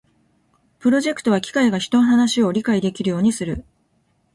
[0.79, 3.65] プロジェクトは機械が人の話を理解できるようにする